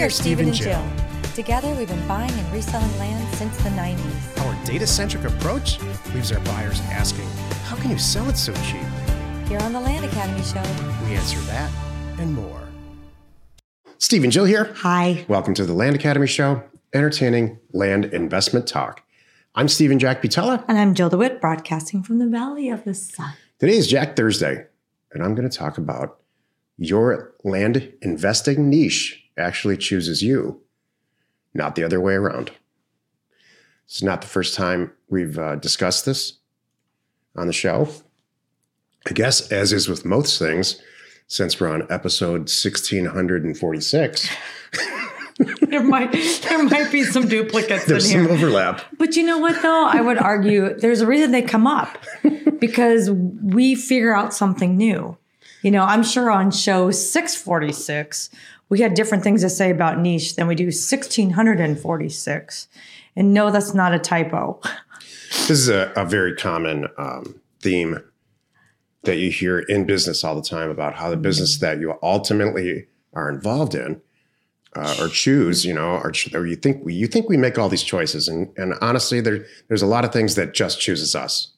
[0.00, 0.82] We are Steve and Jill.
[1.34, 4.46] Together, we've been buying and reselling land since the 90s.
[4.46, 5.78] Our data centric approach
[6.14, 7.26] leaves our buyers asking,
[7.64, 8.80] How can you sell it so cheap?
[9.46, 10.62] Here on the Land Academy Show,
[11.04, 11.70] We answer that
[12.18, 12.66] and more.
[13.98, 14.72] Steve and Jill here.
[14.76, 15.26] hi.
[15.28, 16.62] Welcome to the Land Academy Show,
[16.94, 19.02] entertaining land investment talk.
[19.54, 20.64] I'm Stephen Jack Butella.
[20.66, 23.34] And I'm Jill DeWitt, broadcasting from the Valley of the Sun.
[23.58, 24.64] Today is Jack Thursday,
[25.12, 26.20] and I'm going to talk about
[26.78, 30.60] your land investing niche actually chooses you,
[31.54, 32.52] not the other way around.
[33.86, 36.34] It's not the first time we've uh, discussed this
[37.34, 37.88] on the show.
[39.08, 40.80] I guess, as is with most things,
[41.26, 44.30] since we're on episode 1646,
[45.62, 46.12] There might
[46.42, 48.82] there might be some duplicates there's in some overlap.
[48.98, 49.86] But you know what though?
[49.86, 51.96] I would argue there's a reason they come up
[52.58, 55.16] because we figure out something new.
[55.62, 58.30] You know, I'm sure on show 646,
[58.70, 62.68] we had different things to say about niche than we do 1646.
[63.16, 64.60] And no, that's not a typo.
[65.46, 68.00] This is a, a very common um, theme
[69.04, 72.88] that you hear in business all the time about how the business that you ultimately
[73.12, 74.02] are involved in
[74.76, 77.68] uh, or choose, you know, or, or you think we you think we make all
[77.68, 81.52] these choices, and and honestly, there there's a lot of things that just chooses us.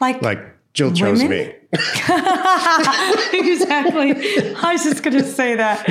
[0.00, 1.48] Like, Like Jill chose Women?
[1.48, 1.54] me.
[3.32, 4.12] exactly.
[4.56, 5.86] I was just going to say that.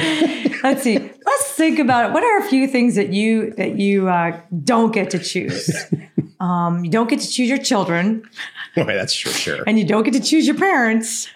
[0.63, 0.97] Let's see.
[0.97, 2.13] Let's think about it.
[2.13, 5.69] What are a few things that you that you uh, don't get to choose?
[6.41, 8.27] Um, you don't get to choose your children,
[8.75, 9.63] Boy, that's sure sure.
[9.67, 11.27] and you don't get to choose your parents,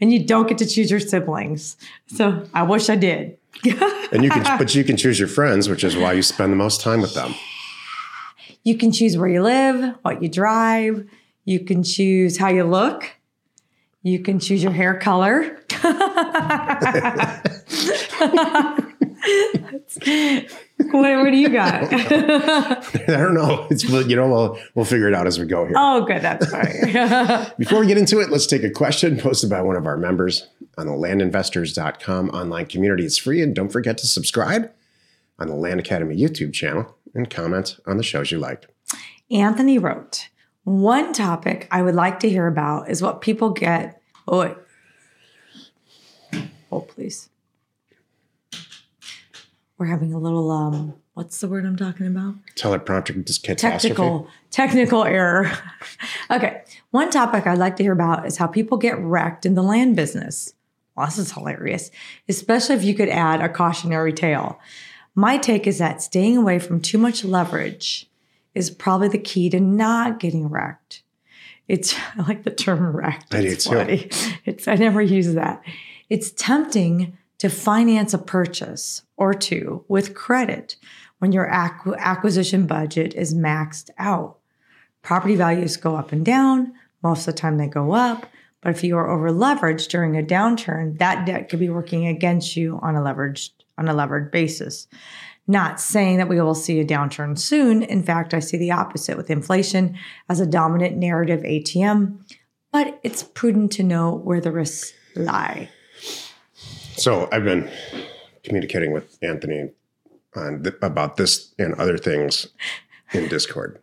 [0.00, 1.76] and you don't get to choose your siblings.
[2.06, 3.36] So I wish I did.
[4.10, 6.56] And you can, but you can choose your friends, which is why you spend the
[6.56, 7.34] most time with them.
[8.62, 11.06] You can choose where you live, what you drive.
[11.44, 13.10] You can choose how you look.
[14.02, 15.58] You can choose your hair color.
[20.90, 21.92] what, what do you got?
[21.92, 23.66] I don't know.
[23.70, 25.74] It's you know we'll we'll figure it out as we go here.
[25.76, 26.22] oh, good.
[26.22, 27.52] That's fine.
[27.58, 30.48] Before we get into it, let's take a question posted by one of our members
[30.76, 33.04] on the landinvestors.com online community.
[33.04, 34.70] It's free, and don't forget to subscribe
[35.38, 38.66] on the Land Academy YouTube channel and comment on the shows you liked.
[39.30, 40.28] Anthony wrote,
[40.64, 44.00] one topic I would like to hear about is what people get.
[44.26, 44.56] Oh, wait.
[46.70, 47.28] Hold, please.
[49.76, 52.34] We're having a little, um, what's the word I'm talking about?
[52.56, 53.88] Teleprompter catastrophe.
[53.88, 55.50] technical technical error.
[56.30, 59.62] okay, one topic I'd like to hear about is how people get wrecked in the
[59.62, 60.54] land business.
[60.96, 61.90] Well, this is hilarious,
[62.28, 64.60] especially if you could add a cautionary tale.
[65.14, 68.08] My take is that staying away from too much leverage
[68.54, 71.02] is probably the key to not getting wrecked.
[71.68, 73.34] It's I like the term wrecked.
[73.34, 73.70] I do It's too.
[73.74, 74.10] funny.
[74.44, 75.62] It's I never use that.
[76.10, 80.76] It's tempting to finance a purchase or two with credit
[81.18, 84.38] when your acqu- acquisition budget is maxed out.
[85.02, 86.72] Property values go up and down.
[87.02, 88.26] Most of the time they go up.
[88.60, 92.56] But if you are over leveraged during a downturn, that debt could be working against
[92.56, 94.86] you on a leveraged on a levered basis.
[95.46, 97.82] Not saying that we will see a downturn soon.
[97.82, 99.96] In fact, I see the opposite with inflation
[100.28, 102.18] as a dominant narrative ATM,
[102.72, 105.68] but it's prudent to know where the risks lie.
[106.96, 107.70] So I've been
[108.42, 109.70] communicating with Anthony
[110.34, 112.46] on th- about this and other things
[113.12, 113.80] in Discord.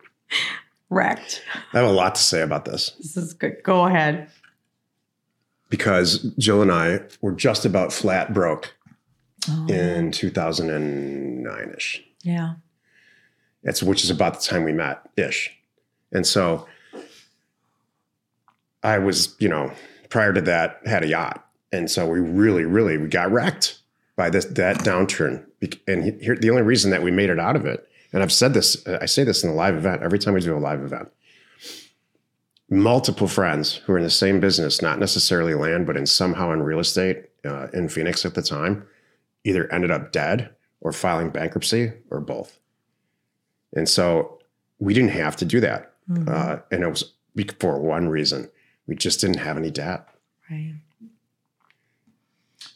[0.90, 1.42] Wrecked.
[1.72, 2.90] I have a lot to say about this.
[2.98, 3.62] This is good.
[3.62, 4.28] Go ahead.
[5.70, 8.74] because Jill and I were just about flat broke
[9.48, 12.02] Oh, in 2009 ish.
[12.22, 12.54] yeah.
[13.64, 15.56] That's which is about the time we met ish.
[16.10, 16.66] And so
[18.82, 19.72] I was, you know,
[20.08, 21.46] prior to that had a yacht.
[21.70, 23.78] And so we really, really we got wrecked
[24.16, 25.44] by this that downturn.
[25.86, 28.52] And here the only reason that we made it out of it, and I've said
[28.52, 31.08] this, I say this in a live event every time we do a live event.
[32.68, 36.62] Multiple friends who are in the same business, not necessarily land, but in somehow in
[36.62, 38.86] real estate uh, in Phoenix at the time,
[39.44, 42.58] either ended up dead or filing bankruptcy or both.
[43.74, 44.38] And so
[44.78, 45.92] we didn't have to do that.
[46.10, 46.28] Mhm.
[46.28, 47.12] Uh, and it was
[47.60, 48.50] for one reason
[48.86, 50.06] we just didn't have any debt.
[50.50, 50.74] right.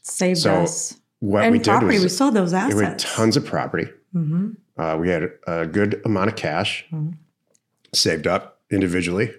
[0.03, 0.97] Saved So, us.
[1.21, 2.75] What and we did was we sold those assets.
[2.77, 3.89] we had tons of property.
[4.13, 7.15] hmm Uh, we had a good amount of cash Mhm.
[7.93, 9.33] saved up individually.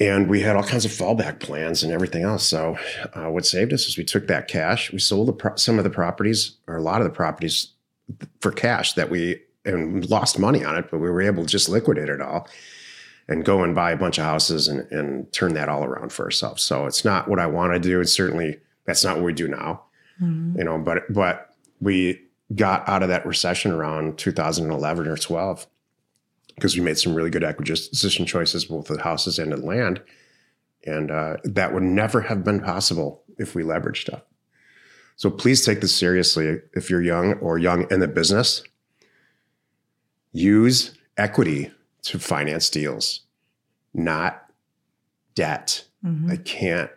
[0.00, 2.44] And we had all kinds of fallback plans and everything else.
[2.44, 2.76] So,
[3.14, 5.84] uh, what saved us is we took that cash, we sold the pro- some of
[5.84, 7.68] the properties or a lot of the properties
[8.40, 11.68] for cash that we and lost money on it, but we were able to just
[11.68, 12.48] liquidate it all
[13.28, 16.24] and go and buy a bunch of houses and, and turn that all around for
[16.24, 16.62] ourselves.
[16.62, 18.00] So, it's not what I want to do.
[18.00, 19.84] It's certainly that's not what we do now
[20.22, 20.56] Mhm.
[20.58, 21.50] you know but but
[21.80, 22.20] we
[22.54, 25.66] got out of that recession around 2011 or 12
[26.54, 30.00] because we made some really good acquisition choices, both the houses and the land.
[30.86, 34.22] And uh, that would never have been possible if we leveraged stuff.
[35.16, 38.62] So please take this seriously if you're young or young in the business.
[40.32, 41.70] Use equity
[42.02, 43.20] to finance deals,
[43.94, 44.44] not
[45.34, 45.84] debt.
[46.04, 46.30] Mhm.
[46.30, 46.90] I can't,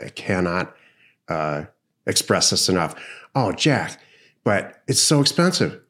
[0.00, 0.74] I cannot
[1.28, 1.64] uh,
[2.06, 2.94] express this enough.
[3.34, 4.00] Oh, Jack,
[4.44, 5.80] but it's so expensive.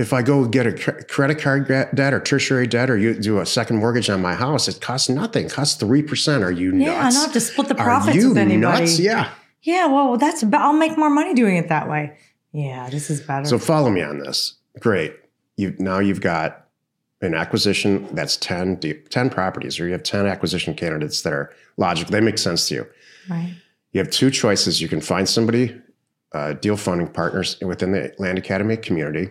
[0.00, 0.72] If I go get a
[1.04, 4.66] credit card debt or tertiary debt or you do a second mortgage on my house,
[4.66, 5.44] it costs nothing.
[5.44, 6.42] It costs 3%.
[6.42, 6.86] Are you nuts?
[6.86, 8.80] Yeah, I don't have to split the Are profits you with anybody.
[8.80, 8.98] nuts?
[8.98, 9.30] Yeah.
[9.60, 12.16] Yeah, well, that's about, I'll make more money doing it that way.
[12.52, 13.44] Yeah, this is better.
[13.44, 14.54] So follow me on this.
[14.78, 15.14] Great.
[15.58, 16.66] You now you've got
[17.20, 21.52] an acquisition that's 10 deep, 10 properties, or you have 10 acquisition candidates that are
[21.76, 22.10] logical.
[22.10, 22.86] They make sense to you.
[23.28, 23.54] right.
[23.92, 24.80] You have two choices.
[24.80, 25.78] You can find somebody,
[26.32, 29.28] uh, deal funding partners within the Land Academy community,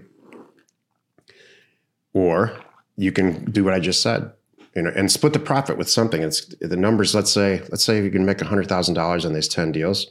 [2.19, 2.51] or
[2.97, 4.31] you can do what I just said,
[4.75, 6.21] you know, and split the profit with something.
[6.21, 7.15] It's the numbers.
[7.15, 10.07] Let's say, let's say you can make hundred thousand dollars on these ten deals.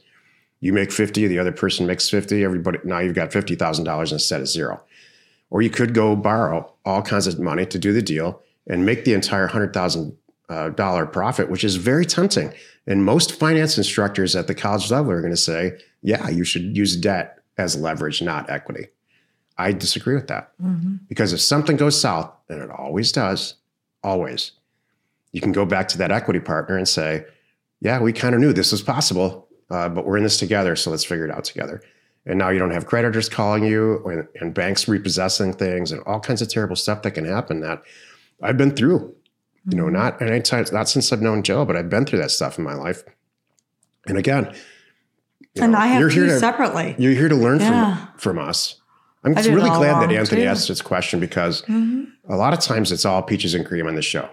[0.60, 2.44] You make fifty, the other person makes fifty.
[2.44, 4.80] Everybody now you've got fifty thousand dollars instead of zero.
[5.50, 9.04] Or you could go borrow all kinds of money to do the deal and make
[9.04, 10.16] the entire hundred thousand
[10.48, 12.54] uh, dollar profit, which is very tempting.
[12.86, 16.74] And most finance instructors at the college level are going to say, yeah, you should
[16.74, 18.86] use debt as leverage, not equity.
[19.58, 23.54] I disagree with that hmm because if something goes south, and it always does,
[24.04, 24.52] always,
[25.32, 27.24] you can go back to that equity partner and say,
[27.80, 30.90] yeah, we kind of knew this was possible, uh, but we're in this together, so
[30.90, 31.80] let's figure it out together.
[32.26, 36.20] And now you don't have creditors calling you and, and banks repossessing things and all
[36.20, 37.82] kinds of terrible stuff that can happen that
[38.42, 39.14] I've been through.
[39.70, 42.58] You know, not anytime, not since I've known Joe, but I've been through that stuff
[42.58, 43.02] in my life.
[44.06, 44.54] And again,
[45.54, 46.94] you And know, I have you're here to separately.
[46.98, 47.96] you're here to learn Yeah.
[47.96, 48.77] from from us.
[49.24, 50.48] I'm really glad that Anthony too.
[50.48, 52.06] asked this question because Mhm.
[52.28, 54.28] a lot of times it's all peaches and cream on the show.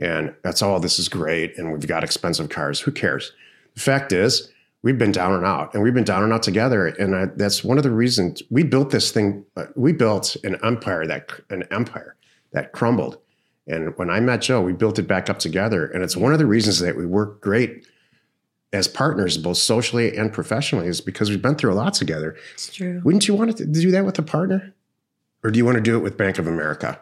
[0.00, 1.56] And that's all this is great.
[1.58, 2.80] And we've got expensive cars.
[2.80, 3.32] Who cares?
[3.74, 4.50] The fact is,
[4.82, 6.86] we've been down and out and we've been down and out together.
[6.86, 9.44] And I, that's one of the reasons we built this thing.
[9.56, 12.14] uh, We built an empire that an empire
[12.52, 13.18] that crumbled.
[13.66, 15.86] And when I met Joe, we built it back up together.
[15.86, 17.86] And it's one of the reasons that we work great
[18.72, 22.36] as partners, both socially and professionally, is because we've been through a lot together.
[22.54, 23.00] It's true.
[23.04, 24.74] Wouldn't you want to do that with a partner?
[25.42, 27.00] Or do you want to do it with Bank of America?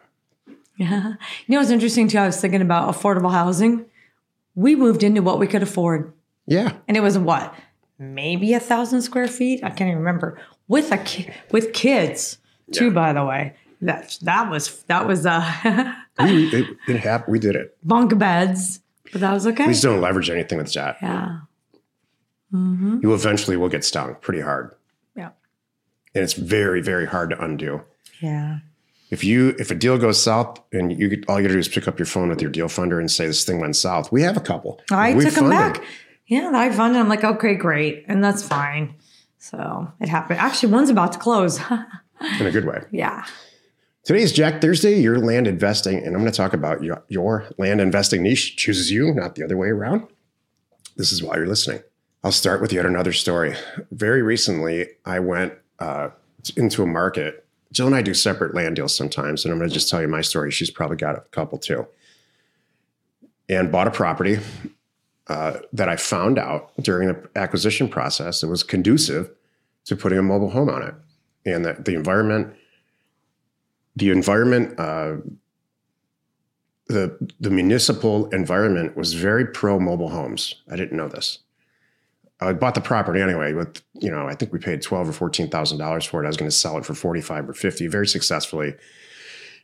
[0.77, 1.15] Yeah.
[1.47, 2.19] You know what's interesting too?
[2.19, 3.87] I was thinking about affordable housing.
[4.55, 6.13] We moved into what we could afford.
[6.47, 6.73] Yeah.
[6.89, 7.55] And it was what?
[7.99, 9.61] Maybe a thousand square feet?
[9.65, 10.39] I can't even remember.
[10.69, 12.39] With a ki- with kids,
[12.73, 12.91] too, Yeah.
[12.93, 13.55] by the way.
[13.81, 15.41] That that was that was uh
[16.21, 17.33] we, it, it happened.
[17.33, 17.77] We did it.
[17.83, 18.81] bunk beds.
[19.13, 19.67] But that was okay.
[19.67, 20.97] We just don't leverage anything with that.
[21.01, 21.39] yeah.
[22.51, 24.75] Hmm You eventually will get stung pretty hard.
[25.17, 25.31] Yeah.
[26.15, 27.83] And it's very, very hard to undo.
[28.21, 28.59] Yeah.
[29.11, 31.69] If you if a deal goes south and you get, all you gotta do is
[31.69, 34.11] pick up your phone with your deal funder and say this thing went south.
[34.11, 34.81] We have a couple.
[34.91, 35.83] I We took them back.
[36.27, 37.01] Yeah, I funded.
[37.01, 38.97] I'm like, okay, great, and that's fine.
[39.39, 40.41] So it happened.
[40.41, 41.61] Actually, one's about to close.
[42.41, 42.83] in a good way.
[42.91, 43.25] yeah.
[44.03, 47.45] Today is Jack Thursday, your land investing, and I'm going to talk about your, your
[47.59, 50.07] land investing niche chooses you, not the other way around.
[50.97, 51.83] This is why you're listening.
[52.27, 53.55] I'll start with yet another story.
[53.93, 56.09] Very recently, I went uh,
[56.57, 57.47] into a market.
[57.71, 60.09] Jill and I do separate land deals sometimes, and I'm going to just tell you
[60.09, 60.51] my story.
[60.51, 61.87] She's probably got a couple too.
[63.49, 64.41] And bought a property
[65.29, 69.31] uh, that I found out during the acquisition process that was conducive
[69.85, 70.95] to putting a mobile home on it.
[71.45, 72.57] And that the environment
[73.95, 75.19] the environment, uh,
[76.89, 80.57] the the municipal environment was very pro mobile homes.
[80.69, 81.39] I didn't know this.
[82.41, 83.53] I bought the property anyway.
[83.53, 86.27] With you know, I think we paid twelve or fourteen thousand dollars for it.
[86.27, 88.75] I was going to sell it for forty five or fifty, very successfully,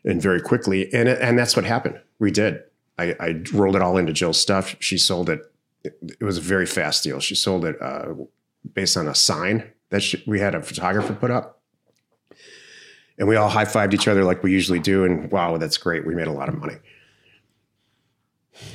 [0.05, 0.93] and very quickly.
[0.93, 2.01] And and that's what happened.
[2.19, 2.63] We did.
[2.99, 4.77] I, I rolled it all into Jill's stuff.
[4.81, 5.41] She sold it.
[5.85, 7.21] It, it was a very fast deal.
[7.21, 8.15] She sold it uh,
[8.75, 11.63] based on a sign that she, we had a photographer put up
[13.19, 15.05] and we all high fived each other like we usually do.
[15.05, 16.07] And wow, that's great.
[16.07, 16.77] We made a lot of money.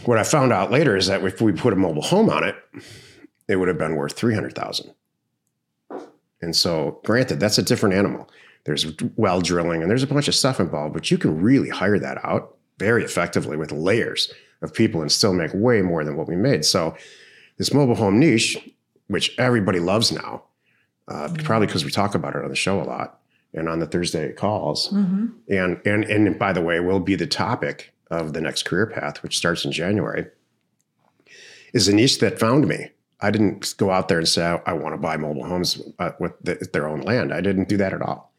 [0.06, 2.56] What I found out later is that if we put a mobile home on it,
[3.48, 4.94] it would have been worth 300,000.
[6.42, 8.30] And so, granted, that's a different animal.
[8.66, 8.86] There's
[9.16, 12.24] well drilling and there's a bunch of stuff involved, but you can really hire that
[12.24, 16.36] out very effectively with layers of people and still make way more than what we
[16.36, 16.66] made.
[16.66, 16.96] So,
[17.58, 18.58] this mobile home niche,
[19.08, 20.44] which everybody loves now,
[21.08, 23.20] uh, probably because we talk about it on the show a lot
[23.54, 24.89] and on the Thursday calls.
[24.89, 28.86] hmm And and and by the way, will be the topic of the next career
[28.86, 30.27] path, which starts in January.
[31.74, 34.93] Is a niche that found me I didn't go out there and say I, want
[34.93, 37.33] to buy mobile homes uh, with the, their own land.
[37.33, 38.31] I didn't do that at all.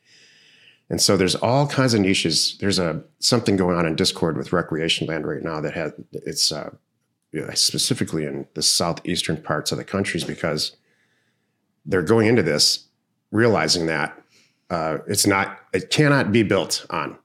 [0.90, 2.56] And so there's all kinds of niches.
[2.60, 6.50] There's a something going on in Discord with recreation land right now that has it's
[6.52, 6.70] uh,
[7.54, 10.76] specifically in the southeastern parts of the countries because
[11.84, 12.86] they're going into this
[13.30, 14.18] realizing that
[14.70, 17.18] uh, it's not it cannot be built on.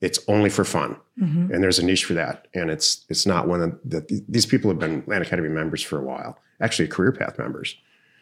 [0.00, 1.52] It's only for fun, mm-hmm.
[1.52, 2.48] and there's a niche for that.
[2.54, 5.98] And it's it's not one of the, these people have been Land Academy members for
[5.98, 7.76] a while, actually career path members,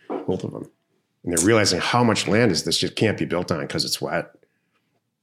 [0.08, 0.70] both of them,
[1.24, 4.00] and they're realizing how much land is this just can't be built on because it's
[4.00, 4.32] wet.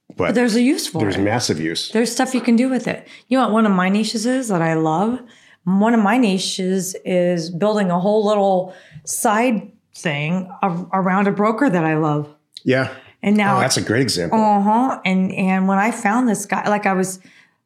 [0.08, 1.18] But, but, there's a use for there's it.
[1.18, 1.90] There's massive use.
[1.90, 3.08] There's stuff you can do with it.
[3.28, 5.20] You know what one of my niches is that I love?
[5.64, 8.72] One of my niches is building a whole little
[9.04, 12.32] side thing around a broker that I love.
[12.62, 12.94] Yeah.
[13.22, 14.38] And now oh, that's a great example.
[14.38, 15.00] Uh huh.
[15.04, 17.18] And and when I found this guy, like I was,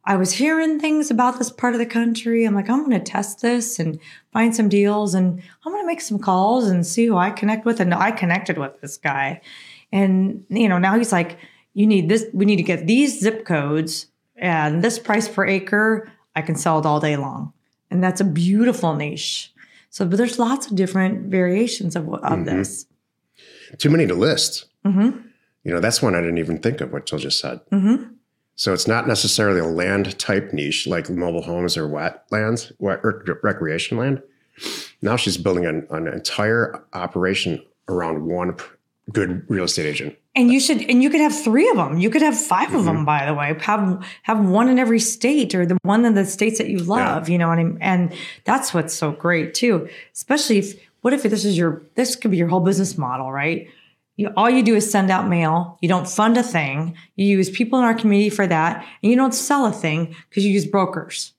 [0.04, 2.44] I was hearing things about this part of the country.
[2.44, 4.00] I'm like, I'm going to test this and
[4.32, 7.66] find some deals, and I'm going to make some calls and see who I connect
[7.66, 7.80] with.
[7.80, 9.42] And I connected with this guy,
[9.92, 11.38] and you know now he's like,
[11.74, 12.26] you need this.
[12.32, 16.10] We need to get these zip codes and this price per acre.
[16.34, 17.52] I can sell it all day long,
[17.90, 19.52] and that's a beautiful niche.
[19.90, 22.44] So, but there's lots of different variations of of mm-hmm.
[22.44, 22.86] this.
[23.78, 24.66] Too many to list.
[24.84, 25.28] Mm-hmm.
[25.64, 27.60] You know, that's one I didn't even think of what Jill just said.
[27.70, 28.14] Mm-hmm.
[28.60, 33.24] So it's not necessarily a land type niche like mobile homes or wetlands, wet or
[33.42, 34.22] recreation land.
[35.00, 38.54] Now she's building an, an entire operation around one
[39.10, 40.18] good real estate agent.
[40.36, 41.96] And you should, and you could have three of them.
[41.96, 42.76] You could have 5 mm-hmm.
[42.76, 43.56] of them, by the way.
[43.62, 47.30] Have have one in every state, or the one in the states that you love.
[47.30, 47.32] Yeah.
[47.32, 47.78] You know what I mean?
[47.80, 48.12] And
[48.44, 49.88] that's what's so great too.
[50.12, 53.70] Especially if, what if this is your, this could be your whole business model, right?
[54.20, 55.78] You, all you do is send out mail.
[55.80, 56.94] You don't fund a thing.
[57.16, 60.44] You use people in our community for that, and you don't sell a thing because
[60.44, 61.32] you use brokers.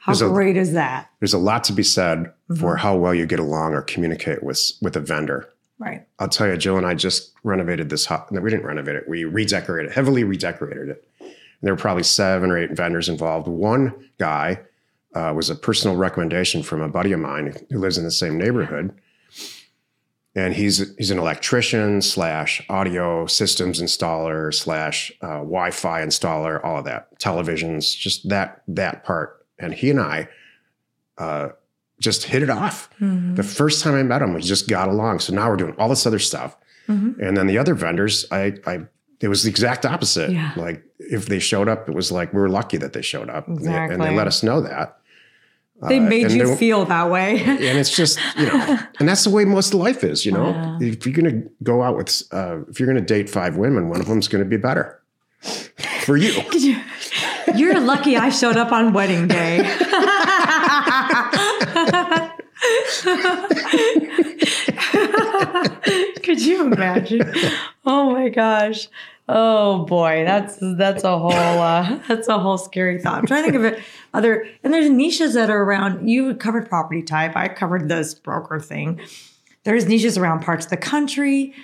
[0.00, 1.08] How there's great a, is that?
[1.20, 2.56] There's a lot to be said mm-hmm.
[2.56, 5.48] for how well you get along or communicate with with a vendor.
[5.78, 6.04] Right.
[6.18, 8.28] I'll tell you, Jill and I just renovated this house.
[8.32, 9.08] No, we didn't renovate it.
[9.08, 11.08] We redecorated, heavily redecorated it.
[11.20, 11.30] And
[11.62, 13.46] there were probably seven or eight vendors involved.
[13.46, 14.62] One guy
[15.14, 18.36] uh, was a personal recommendation from a buddy of mine who lives in the same
[18.36, 18.92] neighborhood
[20.36, 26.84] and he's he's an electrician slash audio systems installer slash uh, Wi-Fi installer, all of
[26.84, 29.46] that, televisions, just that that part.
[29.58, 30.28] And he and I
[31.16, 31.48] uh,
[32.00, 32.90] just hit it off.
[33.00, 33.36] Mm-hmm.
[33.36, 35.20] The first time I met him, we just got along.
[35.20, 36.54] So now we're doing all this other stuff.
[36.86, 37.20] Mm-hmm.
[37.20, 38.80] And then the other vendors, I, I
[39.20, 40.30] it was the exact opposite.
[40.30, 40.52] Yeah.
[40.54, 43.48] Like if they showed up, it was like we were lucky that they showed up,
[43.48, 43.72] exactly.
[43.74, 44.98] and, they, and they let us know that.
[45.82, 47.42] They uh, made you feel that way.
[47.42, 50.78] and it's just, you know, and that's the way most of life is, you know.
[50.80, 53.90] If you're going to go out with, uh, if you're going to date five women,
[53.90, 55.02] one of them's going to be better
[56.02, 56.42] for you.
[56.52, 56.80] you.
[57.54, 59.58] You're lucky I showed up on wedding day.
[66.22, 67.32] Could you imagine?
[67.84, 68.88] Oh my gosh.
[69.28, 73.18] Oh boy, that's that's a whole uh, that's a whole scary thought.
[73.18, 73.82] I'm trying to think of it
[74.14, 76.08] other and there's niches that are around.
[76.08, 77.36] You covered property type.
[77.36, 79.00] I covered this broker thing.
[79.64, 81.54] There's niches around parts of the country.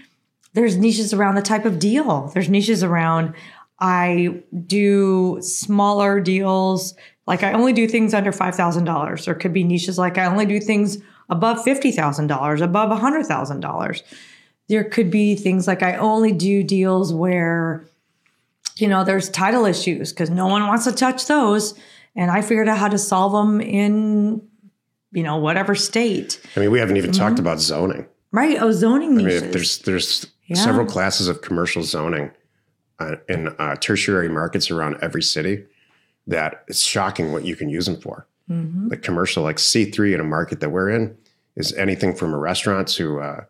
[0.54, 2.30] There's niches around the type of deal.
[2.34, 3.34] There's niches around.
[3.78, 6.94] I do smaller deals.
[7.28, 9.24] Like I only do things under five thousand dollars.
[9.24, 10.98] There could be niches like I only do things
[11.30, 14.02] above fifty thousand dollars, above a hundred thousand dollars
[14.72, 17.84] there could be things like I only do deals where,
[18.76, 21.74] you know, there's title issues because no one wants to touch those.
[22.16, 24.40] And I figured out how to solve them in,
[25.10, 26.40] you know, whatever state.
[26.56, 27.20] I mean, we haven't even mm-hmm.
[27.20, 28.06] talked about zoning.
[28.30, 28.56] Right.
[28.62, 29.12] Oh, zoning.
[29.18, 30.56] I mean, there's there's yeah.
[30.56, 32.30] several classes of commercial zoning
[32.98, 35.64] uh, in uh, tertiary markets around every city
[36.26, 38.26] that it's shocking what you can use them for.
[38.48, 38.88] Mm-hmm.
[38.88, 41.14] Like commercial, like C three in a market that we're in
[41.56, 43.44] is anything from a restaurant to uh,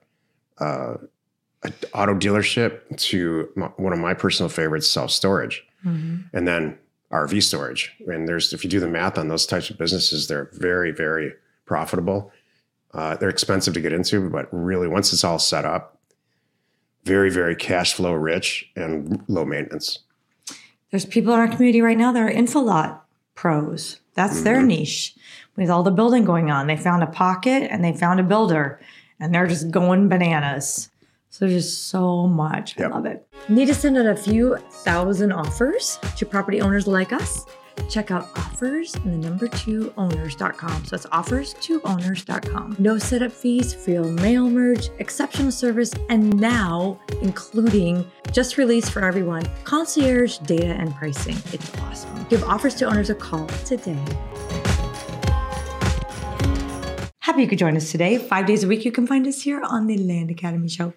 [0.59, 0.95] uh,
[1.64, 6.23] an auto dealership to my, one of my personal favorites, self storage, mm-hmm.
[6.33, 6.78] and then
[7.11, 7.92] RV storage.
[8.07, 11.33] And there's, if you do the math on those types of businesses, they're very, very
[11.66, 12.33] profitable.
[12.95, 15.99] Uh, they're expensive to get into, but really, once it's all set up,
[17.04, 20.00] very, very cash flow rich and low maintenance.
[20.90, 23.00] There's people in our community right now that are info
[23.35, 24.00] pros.
[24.14, 24.45] That's mm-hmm.
[24.45, 25.14] their niche.
[25.57, 28.81] With all the building going on, they found a pocket and they found a builder
[29.19, 30.90] and they're just going bananas.
[31.33, 32.79] So there's just so much.
[32.79, 32.93] Yep.
[32.93, 33.27] I love it.
[33.49, 37.47] Need to send out a few thousand offers to property owners like us?
[37.89, 40.85] Check out offers and the number two owners.com.
[40.85, 42.77] So it's offers to owners.com.
[42.79, 49.49] No setup fees, free mail merge, exceptional service, and now including just released for everyone
[49.65, 51.37] concierge data and pricing.
[51.51, 52.27] It's awesome.
[52.29, 53.99] Give offers to owners a call today
[57.33, 58.19] Happy you could join us today.
[58.19, 60.93] Five days a week, you can find us here on the Land Academy Show.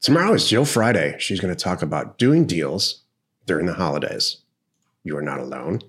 [0.00, 1.16] Tomorrow is Jill Friday.
[1.18, 3.02] She's going to talk about doing deals
[3.44, 4.38] during the holidays.
[5.04, 5.80] You are not alone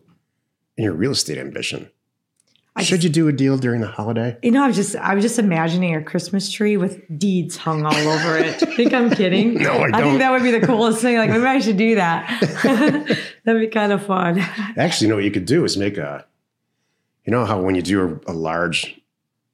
[0.75, 1.89] in your real estate ambition.
[2.75, 4.37] I Should you do a deal during the holiday?
[4.41, 7.85] You know, I was just I was just imagining a Christmas tree with deeds hung
[7.85, 8.59] all over it.
[8.75, 9.55] think I'm kidding?
[9.55, 10.03] No, I I don't.
[10.03, 11.17] think that would be the coolest thing.
[11.17, 12.29] Like maybe I should do that.
[13.45, 14.39] That'd be kind of fun.
[14.77, 16.25] Actually, you know what you could do is make a,
[17.25, 19.01] you know how when you do a, a large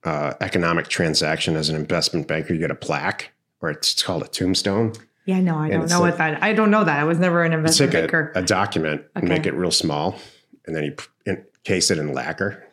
[0.04, 4.28] uh, economic transaction as an investment banker, you get a plaque or it's called a
[4.28, 4.94] tombstone.
[5.26, 6.42] Yeah, no, I don't know like- what that.
[6.44, 7.00] I don't know that.
[7.00, 8.32] I was never an It's investment like banker.
[8.36, 10.18] a, a document and make it real small,
[10.66, 10.96] and then you
[11.26, 12.64] encase it in lacquer.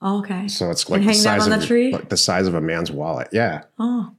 [0.00, 0.46] oh, okay.
[0.48, 1.92] So it's like the size of the tree?
[1.92, 3.28] like the size of a man's wallet.
[3.32, 4.12] Yeah, Oh,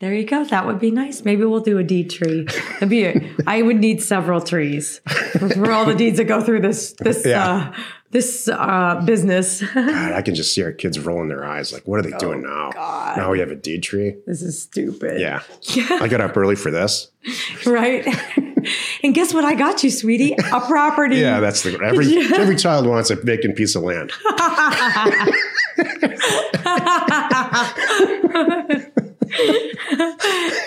[0.00, 0.44] there you go.
[0.44, 1.24] That would be nice.
[1.24, 2.44] Maybe we'll do a deed tree.
[2.74, 3.04] That'd be.
[3.04, 5.00] A, I would need several trees
[5.38, 7.72] for, for all the deeds that go through this this Yeah.
[7.76, 9.60] uh, this uh, business.
[9.74, 11.72] God, I can just see our kids rolling their eyes.
[11.74, 12.68] Like, what are they doing now?
[12.68, 13.16] Oh, God.
[13.18, 14.16] Now we have a deed tree.
[14.26, 15.20] this is stupid.
[15.20, 15.86] Yeah, Yeah.
[16.00, 17.10] I got up early for this.
[17.66, 18.06] right?
[19.02, 20.32] and guess what I got you, sweetie?
[20.52, 21.16] A property.
[21.28, 22.30] Yeah, that's the every Yeah.
[22.36, 24.12] every child wants a vacant piece of land.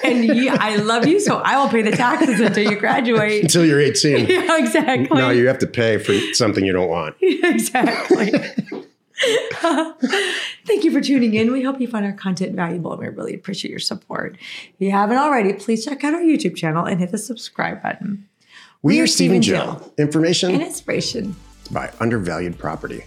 [0.03, 3.43] and you, I love you, so I will pay the taxes until you graduate.
[3.43, 4.25] Until you're 18.
[4.27, 5.17] yeah, exactly.
[5.17, 7.15] Now you have to pay for something you don't want.
[7.21, 8.31] exactly.
[10.65, 11.51] Thank you for tuning in.
[11.51, 14.37] We hope you find our content valuable and we really appreciate your support.
[14.39, 18.27] If you haven't already, please check out our YouTube channel and hit the subscribe button.
[18.81, 19.93] We, We are are Steve and Jill.
[19.97, 21.35] Information And inspiration.
[21.71, 23.03] by Undervalued Property.